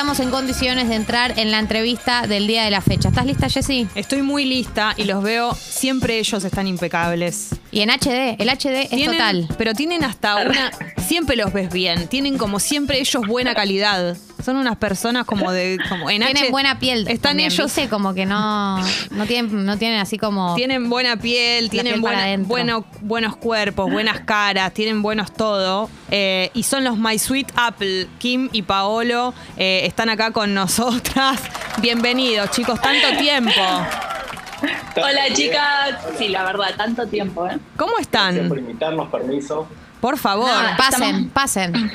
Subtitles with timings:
[0.00, 3.10] estamos en condiciones de entrar en la entrevista del día de la fecha.
[3.10, 3.86] ¿Estás lista, Jessy?
[3.94, 7.50] Estoy muy lista y los veo, siempre ellos están impecables.
[7.70, 9.46] Y en HD, el HD es total.
[9.58, 10.70] Pero tienen hasta una.
[11.06, 12.08] Siempre los ves bien.
[12.08, 14.16] Tienen como siempre ellos buena calidad.
[14.42, 15.78] Son unas personas como de.
[15.88, 17.00] Como en Tienen H- buena piel.
[17.08, 17.66] Están también, ellos.
[17.74, 17.88] ¿viste?
[17.88, 18.78] como que no,
[19.10, 20.54] no tienen, no tienen así como.
[20.54, 25.88] Tienen buena piel, tienen piel buena- bueno- buenos cuerpos, buenas caras, tienen buenos todo.
[26.10, 28.06] Eh, y son los My Sweet Apple.
[28.18, 31.40] Kim y Paolo eh, están acá con nosotras.
[31.78, 33.50] Bienvenidos, chicos, tanto tiempo.
[34.96, 37.58] Hola chicas, sí, la verdad, tanto tiempo, ¿eh?
[37.76, 38.58] ¿Cómo Gracias por están?
[38.58, 39.66] invitarnos, permiso.
[40.00, 40.50] Por favor.
[40.76, 41.02] Pasen,
[41.32, 41.92] estamos- pasen.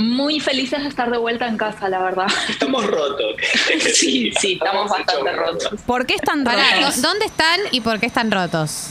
[0.00, 2.26] Muy felices de estar de vuelta en casa, la verdad.
[2.48, 3.34] Estamos rotos.
[3.94, 5.80] Sí, sí, estamos bastante rotos.
[5.86, 7.02] ¿Por qué están Pará, rotos?
[7.02, 8.88] ¿dó- ¿dónde están y por qué están rotos?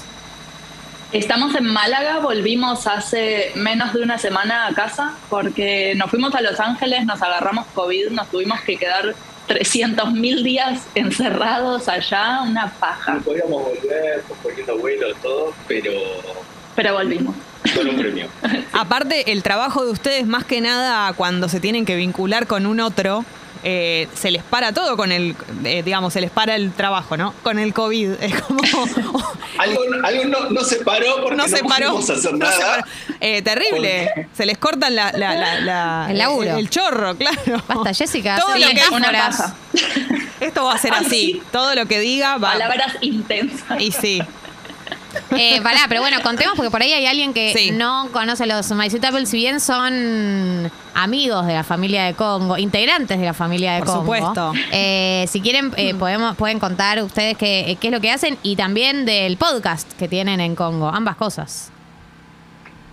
[1.12, 6.42] Estamos en Málaga, volvimos hace menos de una semana a casa porque nos fuimos a
[6.42, 9.16] Los Ángeles, nos agarramos COVID, nos tuvimos que quedar
[9.48, 15.92] 300 mil días encerrados allá, una paja, No podíamos volver, poniendo vuelo, todo, pero
[16.76, 17.36] pero volvimos.
[17.62, 18.28] Premio.
[18.74, 22.80] Aparte, el trabajo de ustedes, más que nada, cuando se tienen que vincular con un
[22.80, 23.26] otro,
[23.64, 25.36] eh, se les para todo con el,
[25.66, 27.34] eh, digamos, se les para el trabajo, ¿no?
[27.44, 28.12] Con el COVID.
[28.22, 28.62] Es como.
[29.58, 31.88] Algo, algo no, no se paró porque no no, se paró.
[31.88, 32.76] pudimos hacer no se nada.
[32.78, 32.84] paró.
[33.20, 34.30] Eh, terrible.
[34.34, 36.56] Se les cortan la, la- la- la- El laburo.
[36.58, 37.62] El, chorro, claro.
[37.68, 39.38] Basta, Jessica, Todo lo que una metáforas.
[39.38, 39.56] paja.
[40.40, 41.10] Esto va a ser Ay, así.
[41.34, 41.42] sí.
[41.52, 42.54] Todo lo que diga va.
[42.54, 43.82] Palabras intensas.
[43.82, 44.22] Y sí.
[45.32, 47.72] Eh, pará, pero bueno, contemos porque por ahí hay alguien que Sí.
[47.72, 52.58] no conoce los My Sweet Apple, si bien son amigos de la familia de Congo,
[52.58, 54.02] integrantes de la familia de Por Congo.
[54.02, 54.54] supuesto.
[54.72, 58.56] Eh, si quieren, eh, podemos, pueden contar ustedes qué, qué es lo que hacen y
[58.56, 61.72] también del podcast que tienen en Congo, ambas cosas.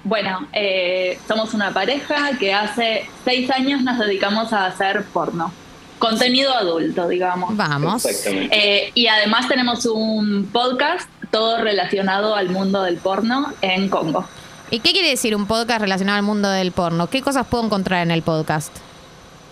[0.05, 5.53] Bueno, eh, somos una pareja que hace seis años nos dedicamos a hacer porno.
[5.99, 7.57] Contenido adulto, digamos.
[7.57, 8.05] Vamos.
[8.05, 8.57] Exactamente.
[8.57, 14.27] Eh, y además tenemos un podcast todo relacionado al mundo del porno en Congo.
[14.71, 17.09] ¿Y qué quiere decir un podcast relacionado al mundo del porno?
[17.09, 18.77] ¿Qué cosas puedo encontrar en el podcast?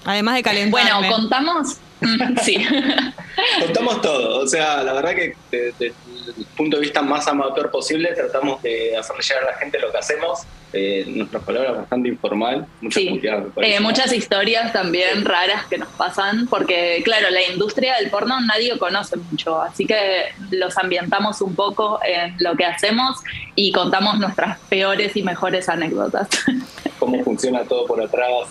[0.05, 0.91] Además de calentarme.
[0.91, 1.77] Bueno, contamos.
[2.43, 2.65] sí.
[3.61, 4.41] Contamos todo.
[4.41, 5.95] O sea, la verdad que desde el
[6.57, 9.99] punto de vista más amateur posible tratamos de hacerle llegar a la gente lo que
[9.99, 10.41] hacemos.
[10.77, 12.67] Eh, nuestras palabras bastante informal.
[12.81, 13.77] Muchas Sí, puteadas, me parece.
[13.77, 18.77] Eh, muchas historias también raras que nos pasan, porque claro, la industria del porno nadie
[18.77, 23.19] conoce mucho, así que los ambientamos un poco en lo que hacemos
[23.55, 26.29] y contamos nuestras peores y mejores anécdotas.
[26.99, 28.49] Cómo funciona todo por atrás.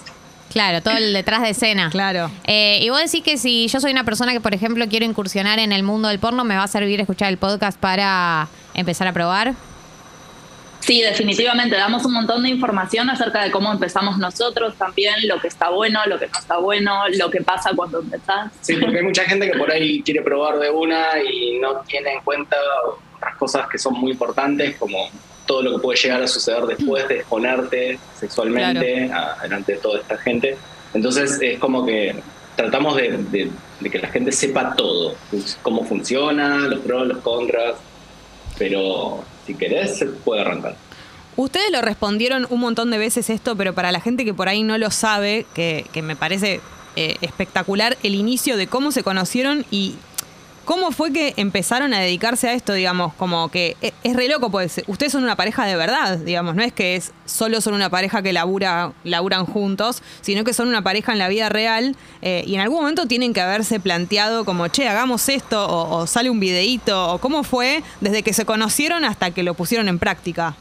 [0.53, 1.89] Claro, todo el detrás de escena.
[1.89, 2.29] Claro.
[2.45, 5.57] Eh, y vos decís que si yo soy una persona que, por ejemplo, quiero incursionar
[5.57, 9.13] en el mundo del porno, ¿me va a servir escuchar el podcast para empezar a
[9.13, 9.55] probar?
[10.81, 15.47] Sí, definitivamente, damos un montón de información acerca de cómo empezamos nosotros también, lo que
[15.47, 18.51] está bueno, lo que no está bueno, lo que pasa cuando empezás.
[18.61, 22.13] Sí, porque hay mucha gente que por ahí quiere probar de una y no tiene
[22.13, 22.57] en cuenta
[23.15, 25.09] otras cosas que son muy importantes, como
[25.45, 29.99] todo lo que puede llegar a suceder después de exponerte sexualmente a- delante de toda
[29.99, 30.57] esta gente.
[30.93, 32.15] Entonces es como que
[32.55, 35.15] tratamos de, de- de que la gente sepa todo,
[35.61, 37.75] cómo funciona, los pros, los contras,
[38.57, 40.75] pero si querés se puede arrancar.
[41.35, 44.63] Ustedes lo respondieron un montón de veces esto, pero para la gente que por ahí
[44.63, 46.61] no lo sabe, que, que me parece
[46.95, 49.95] eh, espectacular el inicio de cómo se conocieron y
[50.66, 54.50] cómo fue que empezaron a dedicarse a esto, digamos, como que es, es re loco,
[54.50, 57.90] pues ustedes son una pareja de verdad, digamos, no es que es solo son una
[57.90, 62.44] pareja que labura, laburan juntos, sino que son una pareja en la vida real eh,
[62.46, 66.29] y en algún momento tienen que haberse planteado como, che, hagamos esto, o, o sale
[66.29, 70.56] un videíto, o cómo fue desde que se conocieron hasta que lo pusieron en práctica.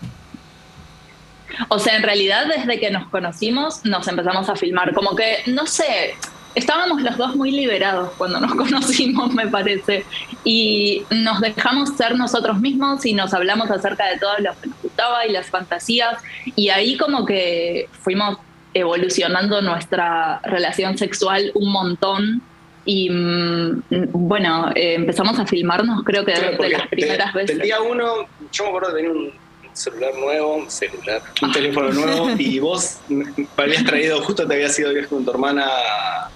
[1.69, 5.67] O sea, en realidad desde que nos conocimos nos empezamos a filmar, como que, no
[5.67, 6.15] sé,
[6.55, 10.05] estábamos los dos muy liberados cuando nos conocimos, me parece,
[10.45, 14.83] y nos dejamos ser nosotros mismos y nos hablamos acerca de todo lo que nos
[14.83, 16.19] gustaba y las fantasías,
[16.57, 18.39] y ahí como que fuimos
[18.75, 22.43] evolucionando nuestra relación sexual un montón.
[22.85, 23.83] Y mm,
[24.13, 27.59] bueno, eh, empezamos a filmarnos creo que Claro, de, porque las primeras veces.
[27.59, 29.33] Del día uno, yo me acuerdo de tener un
[29.75, 33.25] celular nuevo, un celular, un teléfono nuevo, y vos me
[33.57, 35.67] habías traído, justo te habías ido de viaje con tu hermana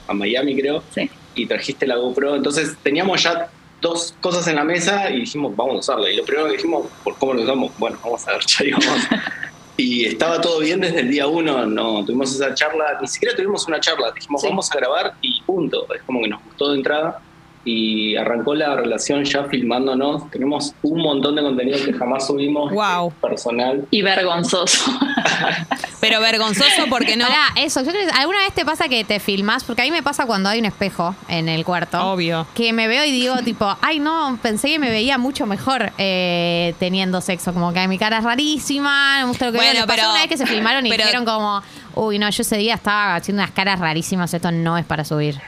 [0.08, 1.10] a, Miami, creo, Sí.
[1.34, 2.36] y trajiste la GoPro.
[2.36, 3.48] Entonces teníamos ya
[3.80, 6.10] dos cosas en la mesa y dijimos, vamos a usarla.
[6.10, 7.72] Y lo primero que dijimos, ¿por cómo lo usamos?
[7.78, 8.86] Bueno, vamos a ver, ya íbamos.
[9.78, 13.68] Y estaba todo bien desde el día uno, no tuvimos esa charla, ni siquiera tuvimos
[13.68, 14.48] una charla, dijimos, Sí.
[14.48, 15.86] vamos a grabar y punto.
[15.94, 17.20] Es como que nos gustó de entrada.
[17.66, 20.30] Y arrancó la relación ya filmándonos.
[20.30, 23.12] Tenemos un montón de contenido que jamás subimos Wow.
[23.20, 23.84] personal.
[23.90, 24.90] Y vergonzoso.
[26.00, 27.26] Pero vergonzoso porque no.
[27.26, 29.64] Pará, eso, yo creo- ¿alguna vez te pasa que te filmas?
[29.64, 31.98] Porque a mí me pasa cuando hay un espejo en el cuarto.
[32.12, 32.46] Obvio.
[32.54, 36.74] Que me veo y digo, tipo, ay, no, pensé que me veía mucho mejor eh,
[36.78, 37.52] teniendo sexo.
[37.52, 39.80] Como que mi cara es rarísima, no me gusta lo que Bueno, veo.
[39.80, 41.62] Les pasó pero- una vez que se filmaron y pero- dijeron como,
[41.96, 45.40] uy, no, yo ese día estaba haciendo unas caras rarísimas, esto no es para subir.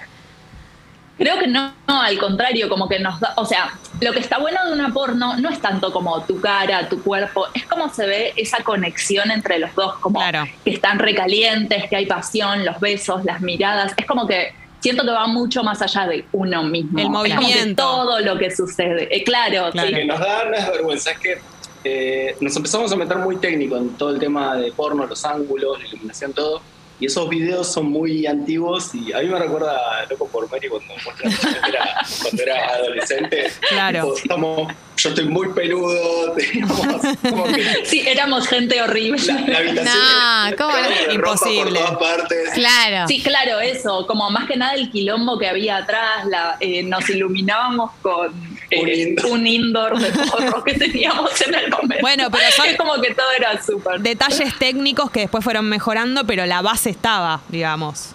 [1.19, 4.38] Creo que no, no, al contrario, como que nos da, o sea, lo que está
[4.38, 8.06] bueno de una porno no es tanto como tu cara, tu cuerpo, es como se
[8.06, 10.44] ve esa conexión entre los dos, como Claro.
[10.65, 15.11] que están recalientes, que hay pasión, los besos, las miradas, es como que siento que
[15.11, 16.97] va mucho más allá de uno mismo.
[16.99, 17.82] El Es como que movimiento.
[17.82, 19.88] todo lo que sucede, Eh, claro, Claro.
[19.88, 19.93] sí.
[19.94, 21.38] Lo que nos da no es vergüenza, es que
[21.85, 25.81] eh, nos empezamos a meter muy técnico en todo el tema de porno, los ángulos,
[25.81, 26.61] la iluminación, todo.
[27.00, 30.69] Y esos videos son muy antiguos y a mí me recuerda a Loco por Mary
[30.69, 31.23] cuando, cuando
[31.69, 33.53] era, cuando era adolescente.
[33.69, 34.03] Claro.
[34.03, 36.81] Tipo, estamos- yo estoy muy peludo, teníamos
[37.23, 39.23] como que Sí, éramos gente horrible.
[39.33, 41.62] la, la habitación No, era- ¿cómo era Imposible.
[41.81, 42.50] por todas partes.
[42.55, 43.06] Claro.
[43.06, 47.09] Sí, claro, eso, como más que nada el quilombo que había atrás, la, eh, nos
[47.09, 49.31] iluminábamos con eh, Un indoor.
[49.32, 51.97] un indoor de porro que teníamos en el momento.
[52.00, 54.00] Bueno, pero son- Es como que todo era súper.
[54.00, 58.11] Detalles técnicos que después fueron mejorando, pero la base estaba, digamos.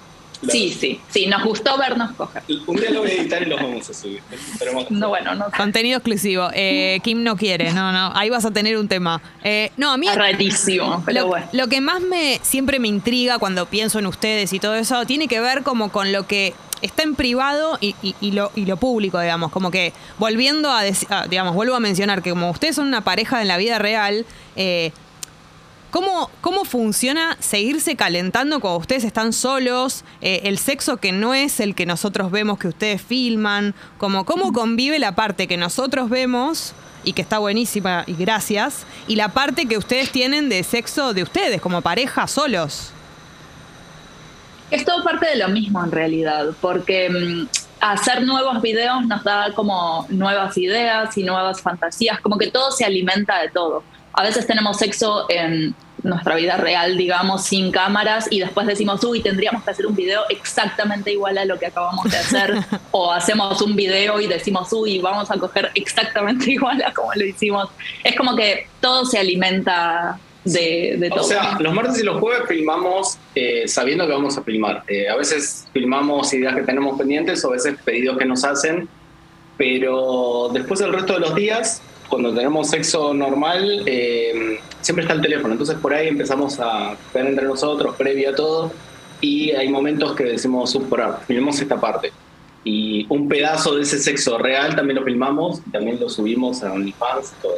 [0.50, 2.44] Sí, sí, sí, nos gustó vernos coger.
[2.68, 4.22] Un día lo voy a editar y los vamos a subir.
[4.30, 5.56] Esperemos No, bueno, no sé.
[5.56, 6.50] Contenido exclusivo.
[6.54, 8.12] Eh, Kim no quiere, no, no.
[8.14, 9.22] Ahí vas a tener un tema.
[9.42, 10.06] Eh, no, a mí.
[10.10, 11.48] Es rarísimo, pero Lo, bueno.
[11.54, 15.30] lo que más me siempre me intriga cuando pienso en ustedes y todo eso tiene
[15.30, 16.54] que ver como con lo que
[16.84, 19.52] está en privado y, y- lo, y lo público, digamos.
[19.52, 23.02] Como que volviendo a, deci- a, digamos, vuelvo a mencionar que como ustedes son una
[23.04, 24.26] pareja en la vida real,
[24.56, 24.92] eh,
[25.92, 30.04] ¿Cómo, ¿Cómo funciona seguirse calentando cuando ustedes están solos?
[30.22, 33.76] Eh, el sexo que no es el que nosotros vemos que ustedes filman.
[34.00, 38.88] Como, ¿Cómo convive la parte que nosotros vemos y que está buenísima y gracias?
[39.08, 42.90] Y la parte que ustedes tienen de sexo de ustedes como pareja solos.
[44.74, 47.48] Es todo parte de lo mismo en realidad, porque mm,
[47.80, 52.84] hacer nuevos videos nos da como nuevas ideas y nuevas fantasías, como que todo se
[52.84, 53.84] alimenta de todo.
[54.14, 59.22] A veces tenemos sexo en nuestra vida real, digamos, sin cámaras y después decimos, uy,
[59.22, 62.56] tendríamos que hacer un video exactamente igual a lo que acabamos de hacer.
[62.92, 67.24] o hacemos un video y decimos, uy, vamos a coger exactamente igual a como lo
[67.24, 67.70] hicimos.
[68.04, 71.22] Es como que todo se alimenta de, de todo.
[71.22, 74.84] O sea, los martes y los jueves filmamos eh, sabiendo que vamos a filmar.
[74.88, 78.88] Eh, a veces filmamos ideas que tenemos pendientes o a veces pedidos que nos hacen,
[79.58, 85.22] pero después del resto de los días, cuando tenemos sexo normal, eh, siempre está el
[85.22, 85.54] teléfono.
[85.54, 88.72] Entonces por ahí empezamos a ver entre nosotros, previo a todo,
[89.22, 92.12] y hay momentos que decimos, subporar, filmemos esta parte.
[92.66, 96.74] Y un pedazo de ese sexo real también lo filmamos, y también lo subimos a
[96.74, 97.56] OnlyFans, todo.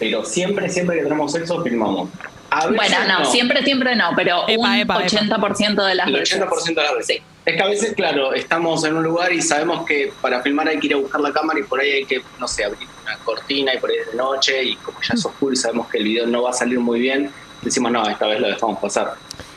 [0.00, 2.08] Pero siempre, siempre que tenemos sexo, filmamos.
[2.50, 5.36] A veces Bueno, no, siempre, siempre no, pero Epa, un epa, epa.
[5.38, 6.40] 80% de las El veces.
[6.40, 7.16] 80% de las veces.
[7.18, 7.22] Sí.
[7.46, 10.78] Es que a veces, claro, estamos en un lugar y sabemos que para filmar hay
[10.78, 13.16] que ir a buscar la cámara y por ahí hay que, no sé, abrir una
[13.18, 15.98] cortina y por ahí es de noche y como ya es oscuro y sabemos que
[15.98, 17.30] el video no va a salir muy bien,
[17.62, 19.14] decimos, no, esta vez lo dejamos pasar.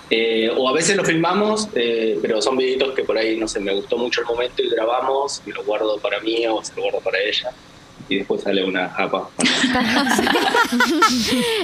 [0.09, 3.59] Eh, o a veces lo filmamos, eh, pero son videitos que por ahí, no sé,
[3.59, 6.83] me gustó mucho el momento y grabamos, y lo guardo para mí o se lo
[6.83, 7.49] guardo para ella.
[8.09, 9.29] Y después sale una japa.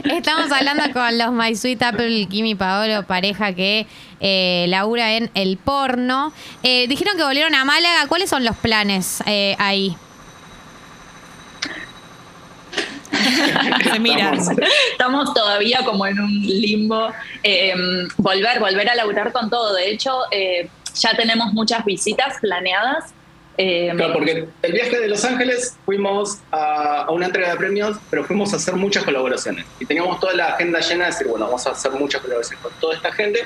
[0.06, 3.86] Estamos hablando con los My Sweet Apple, Kim y Paolo, pareja que
[4.20, 6.32] eh, labura en el porno.
[6.64, 8.08] Eh, dijeron que volvieron a Málaga.
[8.08, 9.96] ¿Cuáles son los planes eh, ahí?
[13.92, 14.36] Se miran.
[14.36, 14.60] Estamos-
[14.92, 17.10] Estamos todavía como en un limbo.
[17.44, 17.74] Eh,
[18.18, 19.74] volver, volver a laburar con todo.
[19.74, 23.14] De hecho, eh, ya tenemos muchas visitas planeadas.
[23.61, 27.97] Eh, Claro, porque el viaje de Los Ángeles fuimos a, a una entrega de premios,
[28.09, 29.66] pero fuimos a hacer muchas colaboraciones.
[29.81, 32.71] Y teníamos toda la agenda llena de decir, bueno, vamos a hacer muchas colaboraciones con
[32.80, 33.45] toda esta gente.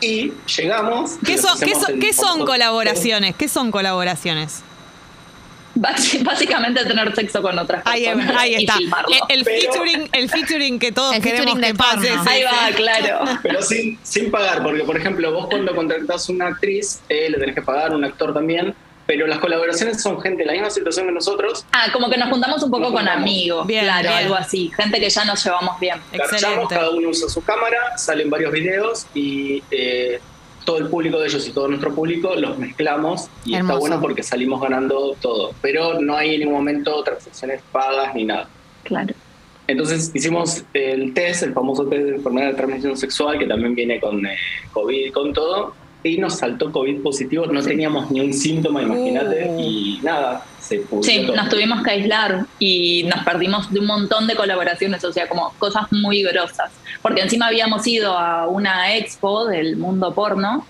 [0.00, 1.16] Y llegamos.
[1.20, 3.34] y ¿Qué nos son, qué hacemos son, el qué son famoso- colaboraciones?
[3.34, 4.62] ¿Qué son colaboraciones?
[5.74, 8.74] bás- básicamente tener sexo con otras Ahí, personas ahí y está.
[8.78, 12.10] El, el Pero- featuring, el featuring que todos El queremos featuring que pase.
[12.28, 12.44] Ahí sí.
[12.44, 13.24] va, claro.
[13.42, 17.54] Pero sin, sin pagar, porque por ejemplo, vos cuando contratás una actriz, eh, le tenés
[17.56, 18.74] que pagar, un actor también.
[19.10, 21.64] Pero las colaboraciones son gente en la misma situación que nosotros.
[21.72, 23.22] Ah, como que nos juntamos un poco Nos con juntamos.
[23.22, 24.14] amigos, Bien, claro, bien.
[24.22, 24.70] algo así.
[24.76, 25.96] Gente que ya nos llevamos bien.
[26.12, 26.66] Excelente.
[26.76, 30.20] cada uno usa su cámara, salen varios videos y eh,
[30.64, 33.72] todo el público de ellos y todo nuestro público los mezclamos y Hermoso.
[33.72, 35.54] está bueno porque salimos ganando todo.
[35.60, 38.48] Pero no hay en ningún momento transacciones pagas ni nada.
[38.84, 39.12] Claro.
[39.66, 43.98] Entonces hicimos el test, el famoso test de enfermedad de transmisión sexual, que también viene
[43.98, 44.36] con eh,
[44.72, 45.74] COVID y con todo.
[46.02, 49.60] Y nos saltó COVID positivo, no teníamos ni un síntoma, imagínate, Uh.
[49.60, 51.36] y nada, se pudrió Sí, todo.
[51.36, 55.52] nos tuvimos que aislar y nos perdimos de un montón de colaboraciones, o sea, como
[55.58, 56.70] cosas muy grosas.
[57.02, 60.66] Porque encima habíamos ido a una expo del mundo porno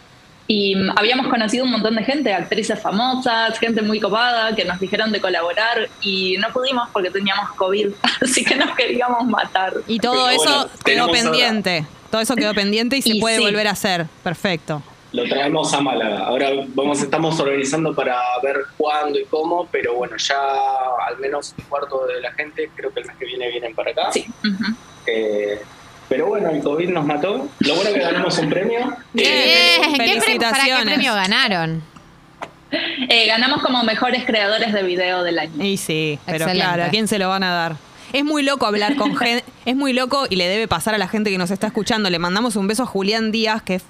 [0.49, 4.81] y mm, habíamos conocido un montón de gente, actrices famosas, gente muy copada, que nos
[4.81, 7.87] dijeron de colaborar y no pudimos porque teníamos COVID,
[8.21, 9.75] así que nos queríamos matar.
[9.87, 11.87] Y todo Pero eso bueno, quedó ahora- pendiente.
[12.11, 13.43] Todo eso quedó pendiente y se Y puede sí.
[13.45, 14.07] volver a hacer.
[14.25, 14.83] Perfecto.
[15.13, 16.21] Lo traemos a Málaga.
[16.21, 20.37] Ahora vamos, estamos organizando para ver cuándo y cómo, pero bueno, ya
[21.09, 23.91] al menos un cuarto de la gente, creo que el mes que viene vienen para
[23.91, 24.13] acá.
[24.13, 24.25] Sí.
[25.07, 25.61] Eh,
[26.09, 27.49] pero bueno, el COVID nos mató.
[27.61, 28.97] Lo bueno es que ganamos un premio.
[29.13, 29.29] Bien.
[29.33, 30.85] Eh, ¿qué pre- ¿Para qué felicitaciones.
[30.85, 31.83] premio ganaron?
[33.09, 35.65] Eh, ganamos como mejores creadores de video del año.
[35.65, 36.61] Y sí, pero Excelente.
[36.65, 37.77] claro, ¿a quién se lo van a dar?
[38.13, 41.09] Es muy loco hablar con gente, es muy loco y le debe pasar a la
[41.09, 42.11] gente que nos está escuchando.
[42.11, 43.83] Le mandamos un beso a Julián Díaz, que es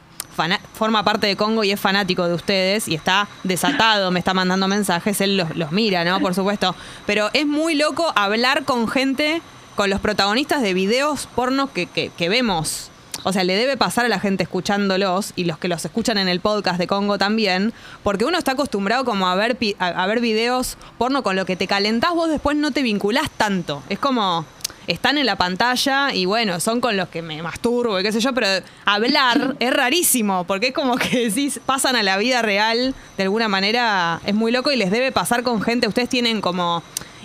[0.75, 4.69] forma parte de Congo y es fanático de ustedes y está desatado, me está mandando
[4.69, 6.21] mensajes, él los, los mira, ¿no?
[6.21, 6.75] Por supuesto.
[7.07, 9.43] Pero es muy loco hablar con gente,
[9.77, 12.91] con los protagonistas de videos porno que, que- vemos.
[13.23, 16.27] O sea, le debe pasar a la gente escuchándolos y los que los escuchan en
[16.29, 20.21] el podcast de Congo también, porque uno está acostumbrado como a ver, a, a ver
[20.21, 23.83] videos porno con lo que te calentás, vos después no te vinculás tanto.
[23.91, 24.47] Es como,
[24.91, 28.21] están en la pantalla y bueno, son con los que me masturbo y qué sé
[28.21, 28.47] yo, pero
[28.85, 33.49] hablar es rarísimo, porque es como que decís, pasan a la vida real de alguna
[33.49, 36.83] manera, es muy loco y les debe pasar con gente, ustedes tienen como...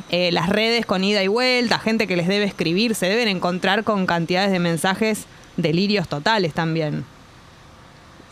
[0.09, 3.83] eh, las redes con ida y vuelta, gente que les debe escribir, se deben encontrar
[3.83, 5.25] con cantidades de mensajes
[5.57, 7.05] delirios totales también.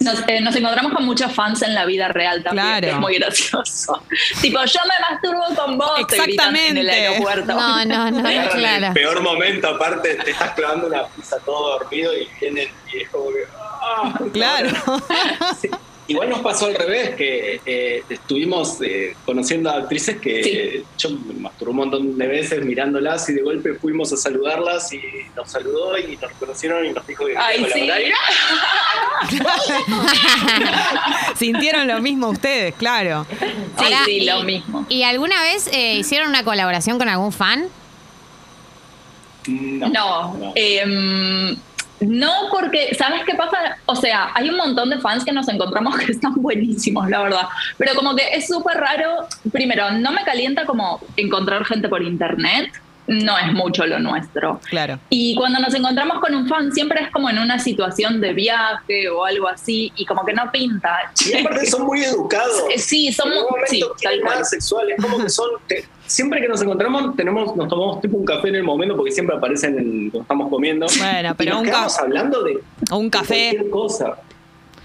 [0.04, 2.82] Nos, eh, nos encontramos con muchos fans en la vida real también, Claro.
[2.82, 4.04] que es muy gracioso.
[4.42, 6.92] tipo, yo me masturbo con vos, te gritan en el Exactamente.
[6.92, 7.54] aeropuerto.
[7.54, 8.88] No, no, no, Agarran claro.
[8.88, 13.10] El peor momento, aparte, te estás clavando una pizza todo dormido y vienen y es
[13.10, 13.46] como que.
[13.56, 14.14] ¡ah!
[14.34, 14.70] Claro.
[15.62, 15.70] Sí.
[16.08, 20.84] Igual nos pasó al revés, que eh, estuvimos eh, conociendo a actrices que Sí.
[20.98, 25.02] yo me masturbé un montón de veces mirándolas y de golpe fuimos a saludarlas y
[25.36, 27.80] nos saludó y nos reconocieron y nos dijo que Ay, sí.
[27.80, 28.12] colaborar.
[31.38, 33.26] Sintieron lo mismo ustedes, claro.
[33.30, 33.38] Sí,
[33.78, 34.86] Ahora, sí, y- lo mismo.
[34.90, 37.66] ¿Y alguna vez eh, hicieron una colaboración con algún fan?
[39.48, 41.56] No, No, em,
[42.08, 43.78] no porque, ¿sabes qué pasa?
[43.86, 47.48] O sea, hay un montón de fans que nos encontramos que están buenísimos, la verdad.
[47.78, 52.72] Pero como que es súper raro, primero, no me calienta como encontrar gente por internet,
[53.08, 54.60] no es mucho lo nuestro.
[54.70, 54.98] Claro.
[55.10, 59.10] Y cuando nos encontramos con un fan, siempre es como en una situación de viaje
[59.10, 61.12] o algo así, y como que no pinta.
[61.30, 62.64] Y aparte son muy educados.
[62.78, 64.46] Sí, ningún momento Sí, quieren tal nada cual.
[64.46, 65.50] sexual, es como que son.
[65.68, 69.12] te- siempre que nos encontramos, tenemos, nos tomamos tipo un café en el momento porque
[69.12, 70.86] siempre aparecen en, cuando estamos comiendo.
[71.00, 72.60] Bueno, Y pero nos un quedamos ca- hablando de,
[72.92, 74.16] O un de café, cualquier cosa.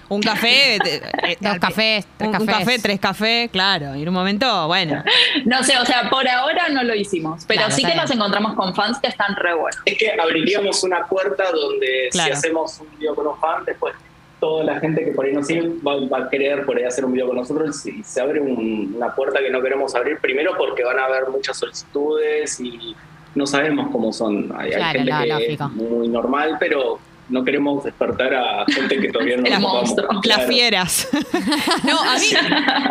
[0.08, 0.96] Un café, te-
[1.32, 2.64] eh, Dos al- cafés, tres un, un cafés.
[2.64, 3.94] café, tres cafés, claro.
[3.94, 5.02] Y en un momento, bueno.
[5.44, 8.54] No sé, o sea, por ahora no lo hicimos, pero Claro, sí que nos encontramos
[8.54, 9.80] con fans que están re buenos.
[9.84, 12.26] Es que abriríamos una puerta donde Claro.
[12.26, 13.94] si hacemos un video con un fan, después
[14.40, 17.04] toda la gente que por ahí nos sigue va, va a querer por ahí hacer
[17.04, 20.52] un video con nosotros y se abre un- una puerta que no queremos abrir primero
[20.56, 22.94] porque van a haber muchas solicitudes y
[23.34, 24.52] no sabemos cómo son.
[24.56, 25.64] Hay, hay Claro, gente no, que lógico.
[25.64, 30.08] es muy normal, pero no queremos despertar a gente que todavía no nos monstruo.
[30.24, 31.08] Las fieras.
[31.84, 32.26] no, a mí,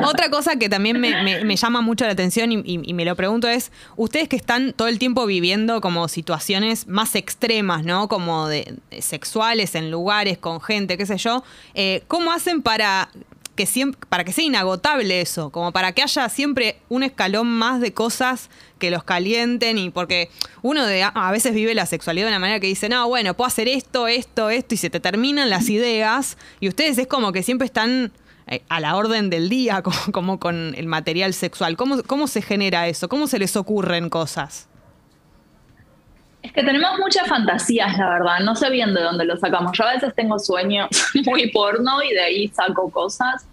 [0.05, 3.05] otra cosa que también me, me- me llama mucho la atención y, y- y me
[3.05, 8.07] lo pregunto es, ustedes que están todo el tiempo viviendo como situaciones más extremas, ¿no?
[8.07, 13.09] Como de, de sexuales en lugares con gente, qué sé yo, eh, ¿cómo hacen para
[13.57, 17.81] que siempre, para que sea inagotable eso, como para que haya siempre un escalón más
[17.81, 18.49] de cosas
[18.79, 20.29] que los calienten y porque
[20.61, 23.47] uno de, a veces vive la sexualidad de una manera que dice, no, bueno, puedo
[23.47, 27.43] hacer esto, esto, esto y se te terminan las ideas y ustedes es como que
[27.43, 28.13] siempre están
[28.47, 31.75] eh, a la orden del día como, como con el material sexual.
[31.75, 33.09] ¿Cómo, ¿Cómo se genera eso?
[33.09, 34.69] ¿Cómo se les ocurren cosas?
[36.43, 38.39] Es que tenemos muchas fantasías, la verdad.
[38.41, 39.77] No sé bien de dónde lo sacamos.
[39.77, 40.87] Yo a veces tengo sueños
[41.25, 43.47] muy porno y de ahí saco cosas.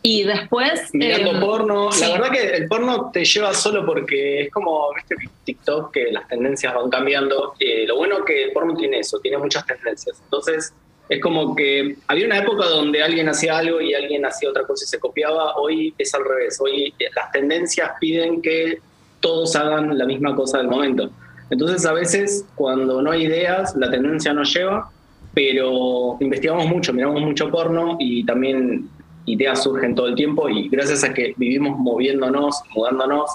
[0.00, 0.90] Y después.
[0.92, 2.02] Mirando em, porno, sí.
[2.02, 6.28] la verdad que el porno te lleva solo porque es como, viste, TikTok, que las
[6.28, 7.54] tendencias van cambiando.
[7.58, 10.20] Eh, lo bueno que el porno tiene eso, tiene muchas tendencias.
[10.22, 10.72] Entonces,
[11.08, 14.84] es como que había una época donde alguien hacía algo y alguien hacía otra cosa
[14.84, 15.56] y se copiaba.
[15.56, 16.60] Hoy es al revés.
[16.60, 18.78] Hoy las tendencias piden que
[19.20, 21.10] todos hagan la misma cosa del momento.
[21.50, 24.90] Entonces, a veces, cuando no hay ideas, la tendencia nos lleva,
[25.34, 28.88] pero investigamos mucho, miramos mucho porno y también
[29.26, 33.30] ideas surgen todo el tiempo y gracias a que vivimos moviéndonos, mudándonos,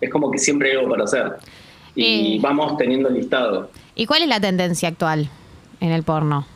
[0.00, 1.32] es como que siempre hay algo para hacer.
[1.94, 2.38] Y Eh.
[2.40, 3.70] vamos teniendo listado.
[3.94, 5.28] ¿Y cuál es la tendencia actual
[5.80, 6.46] en el porno?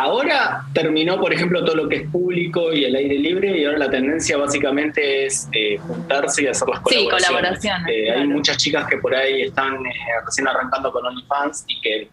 [0.00, 3.78] Ahora terminó, por ejemplo, todo lo que es público y el aire libre y ahora
[3.78, 7.26] la tendencia básicamente es eh, juntarse y hacer las Sí, colaboraciones.
[7.26, 8.30] colaboraciones, Eh, Hay claro.
[8.30, 9.90] muchas chicas que por ahí están eh,
[10.24, 12.08] recién arrancando con OnlyFans y que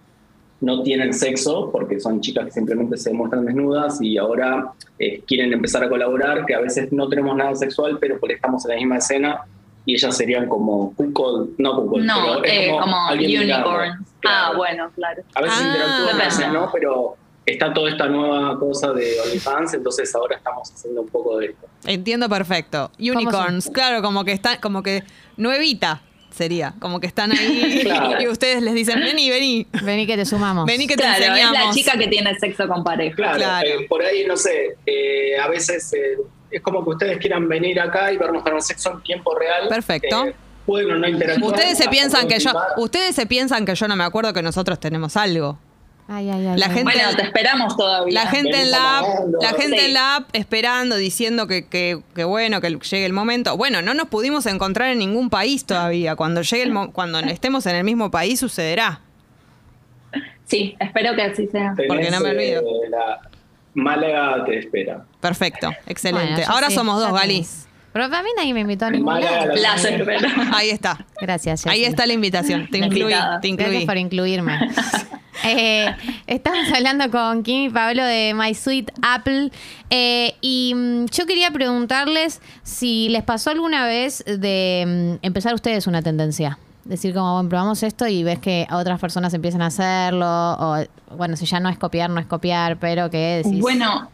[0.62, 5.54] no tienen sexo porque son chicas que simplemente se muestran desnudas y ahora eh, quieren
[5.54, 8.78] empezar a colaborar, que a veces no tenemos nada sexual, pero porque estamos en la
[8.78, 9.42] misma escena
[9.86, 14.08] y ellas serían como cuckold, no cuckold, No, pero es eh, como unicorns.
[14.28, 15.22] Ah, bueno, claro.
[15.36, 16.60] A veces Ah, interactúan, a veces depende.
[16.60, 17.16] no, pero
[17.46, 21.68] está toda esta nueva cosa de OnlyFans, entonces ahora estamos haciendo un poco de esto.
[21.86, 22.92] Entiendo perfecto.
[23.00, 25.04] Unicorns, claro, como que están, como que
[25.38, 28.22] nuevita sería, como que están ahí Claro.
[28.22, 30.66] y ustedes les dicen, vení, vení, Vení que te sumamos.
[30.66, 31.68] vení que te Claro, es enseñamos.
[31.68, 33.16] la chica que tiene sexo con pareja.
[33.16, 33.68] Claro, Claro.
[33.68, 36.18] eh, por ahí, no sé, eh, a veces eh,
[36.52, 39.68] es como que ustedes quieran venir acá y vernos tener sexo en tiempo real.
[39.70, 40.26] Perfecto.
[40.26, 40.36] Eh,
[40.66, 41.54] pueden o no interactuar.
[41.54, 44.80] Ustedes se piensan que yo, ustedes se piensan que yo no me acuerdo que nosotros
[44.80, 45.58] tenemos algo.
[46.08, 46.58] Ay, ay, ay.
[46.60, 48.14] La gente- Bueno, te esperamos todavía.
[48.24, 49.06] La gente en la app,
[49.42, 49.86] la gente Sí.
[49.86, 53.58] en la app esperando, diciendo que, que, que bueno, que llegue el momento.
[53.58, 56.16] Bueno, no nos pudimos encontrar en ningún país todavía.
[56.16, 59.02] Cuando llegue el mo- cuando estemos en el mismo país sucederá.
[60.46, 61.74] Sí, espero que así sea.
[61.76, 62.62] Tenés, porque no me olvido.
[62.62, 63.22] eh, la
[63.74, 65.04] Málaga te espera.
[65.20, 66.34] Perfecto, excelente.
[66.36, 67.46] Bueno, Ahora sí, somos dos, Gali.
[67.96, 69.54] Pero a mí nadie me invitó a ningún lado.
[70.54, 71.06] Ahí está.
[71.22, 72.68] Gracias, Ahí está la invitación.
[72.70, 73.86] Te incluí, te Gracias incluí.
[73.86, 74.60] por incluirme.
[75.44, 75.94] Eh,
[76.26, 79.52] estamos hablando con Kim y Pablo de My Sweet Apple
[79.92, 85.86] eh, y mm, yo quería preguntarles si les pasó alguna vez de mm, empezar ustedes
[85.86, 86.58] una tendencia.
[86.86, 90.84] Decir como, bueno, probamos esto y ves que a otras personas empiezan a hacerlo o,
[91.16, 93.60] bueno, si ya no es copiar, no es copiar, pero que decís...
[93.60, 94.10] Bueno,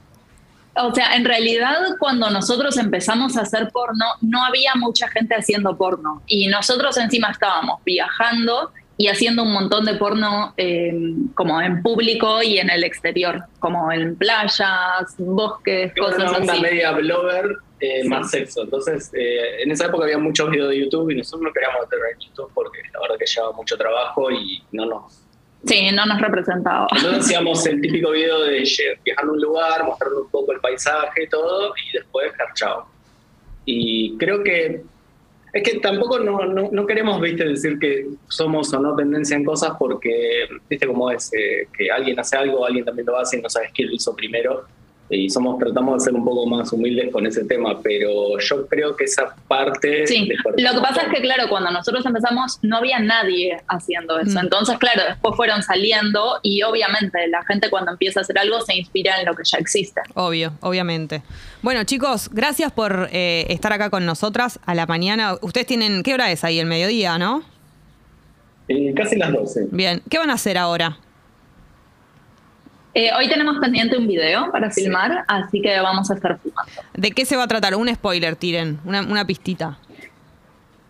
[0.75, 5.77] o sea, en realidad cuando nosotros empezamos a hacer porno, no había mucha gente haciendo
[5.77, 6.21] porno.
[6.27, 10.93] Y nosotros encima estábamos viajando y haciendo un montón de porno eh,
[11.33, 16.53] como en público y en el exterior, como en playas, bosques, Era una cosas onda
[16.53, 16.61] así.
[16.61, 18.61] media blogger eh, más sexo.
[18.61, 21.99] Entonces, eh, en esa época había muchos videos de YouTube y nosotros no queríamos meter
[22.13, 25.20] en YouTube porque la verdad que llevaba mucho trabajo y no nos
[25.65, 26.87] Sí, no nos representaba.
[26.95, 28.63] Entonces hacíamos el típico video de
[29.03, 32.87] viajar a un lugar, mostrando un poco el paisaje y todo, y después chao.
[33.65, 34.81] Y creo que
[35.53, 39.43] es que tampoco no, no, no queremos, viste, decir que somos o no tendencia en
[39.43, 43.41] cosas porque, viste cómo es, eh, que alguien hace algo, alguien también lo hace y
[43.41, 44.65] no sabes quién lo hizo primero.
[45.13, 48.95] Y somos, tratamos de ser un poco más humildes con ese tema, pero yo creo
[48.95, 50.07] que esa parte...
[50.07, 54.39] Sí, lo que pasa es que, claro, cuando nosotros empezamos no había nadie haciendo eso.
[54.39, 54.43] Mm.
[54.43, 58.73] Entonces, claro, después fueron saliendo y obviamente la gente cuando empieza a hacer algo se
[58.75, 59.99] inspira en lo que ya existe.
[60.13, 61.23] Obvio, obviamente.
[61.61, 65.35] Bueno, chicos, gracias por eh, estar acá con nosotras a la mañana.
[65.41, 66.59] Ustedes tienen, ¿qué hora es ahí?
[66.59, 67.43] El mediodía, ¿no?
[68.69, 69.67] Eh, casi las 12.
[69.71, 70.97] Bien, ¿qué van a hacer ahora?
[72.93, 76.71] Eh, hoy tenemos pendiente un video para filmar, así que vamos a estar filmando.
[76.93, 77.75] ¿De qué se va a tratar?
[77.75, 79.77] Un spoiler, tiren, una, una pistita.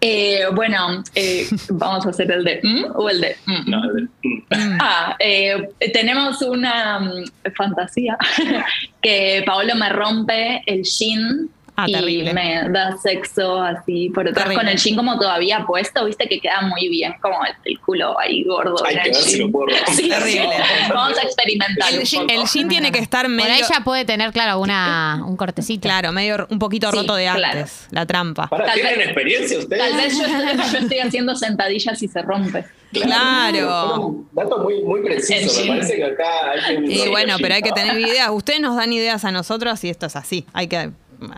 [0.03, 2.85] Eh, bueno, eh, vamos a hacer el de ¿mm?
[2.95, 3.69] o el de ¿mm?
[3.69, 4.41] No, de- mm.
[4.81, 8.17] Ah, eh, tenemos una mm, fantasía
[9.01, 12.33] que Paolo me rompe el jean Ah, y terrible.
[12.33, 14.63] me da sexo así por detrás Terrible.
[14.63, 18.19] con el jean como todavía puesto, viste que queda muy bien, como el, el culo
[18.19, 18.75] ahí gordo.
[18.85, 19.47] Hay que ver si jean.
[19.47, 19.93] lo puedo romper.
[19.95, 20.49] Sí, Terrible.
[20.53, 20.91] sí.
[20.93, 21.93] Vamos a experimentar.
[21.93, 22.41] El, jean- poco.
[22.41, 25.81] el jean tiene que estar medio, ahí ya puede tener, claro, una, un cortecito.
[25.87, 27.43] claro, medio un poquito Sí, roto de claro.
[27.59, 28.47] antes, la trampa.
[28.47, 29.81] Pará, Tal ¿Tienen vez- experiencia ustedes?
[29.89, 32.65] Tal vez yo, yo estoy haciendo sentadillas y se rompe.
[32.91, 34.15] Claro.
[34.31, 35.61] Dato muy, muy preciso.
[35.61, 36.93] Me parece que acá hay que.
[36.93, 38.29] Y bueno, pero hay que tener ideas.
[38.31, 40.45] Ustedes nos dan ideas a nosotros y esto es así.
[40.53, 40.91] Hay que,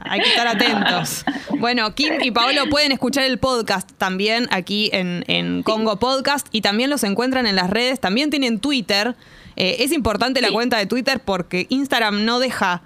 [0.03, 1.25] hay que estar atentos.
[1.59, 6.59] Bueno, Kim y Paolo pueden escuchar el podcast también aquí en, en Congo Podcast y
[6.59, 8.01] también los encuentran en las redes.
[8.01, 9.15] También tienen Twitter.
[9.55, 12.81] Eh, es importante la cuenta de Twitter porque Instagram no deja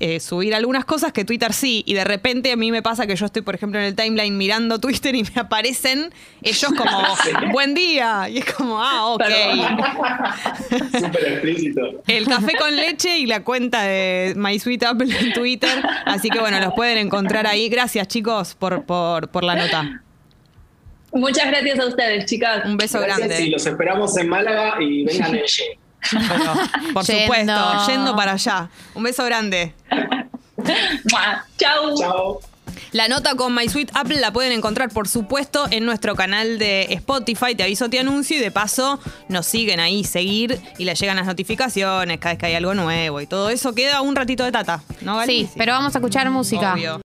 [0.00, 1.82] eh, subir algunas cosas que Twitter sí.
[1.86, 4.36] Y de repente a mí me pasa que yo estoy, por ejemplo, en el timeline
[4.36, 7.02] mirando Twitter y me aparecen ellos como
[7.52, 8.28] buen día.
[8.28, 9.24] Y es como, ah, ok.
[10.98, 12.02] Súper explícito.
[12.06, 15.82] El café con leche y la cuenta de My Sweet Apple en Twitter.
[16.04, 17.68] Así que bueno, los pueden encontrar ahí.
[17.68, 20.02] Gracias, chicos, por, por, por la nota.
[21.12, 22.64] Muchas gracias a ustedes, chicas.
[22.66, 23.36] Un beso Gracias, grande.
[23.36, 25.44] Sí, los esperamos en Málaga y vengan en
[26.92, 27.22] por Yendo.
[27.22, 28.68] supuesto, yendo para allá.
[28.94, 29.74] Un beso grande.
[31.56, 31.94] Chau.
[31.98, 32.40] Chao.
[32.92, 36.84] La nota con My Sweet Apple la pueden encontrar, por supuesto, en nuestro canal de
[36.90, 37.54] Spotify.
[37.54, 41.26] Te aviso, te anuncio y de paso nos siguen ahí, seguir y les llegan las
[41.26, 43.74] notificaciones cada vez que hay algo nuevo y todo eso.
[43.74, 45.46] Queda un ratito de tata, ¿no, Gali?
[45.46, 46.74] Sí, pero vamos a escuchar música.
[46.74, 46.94] Obvio.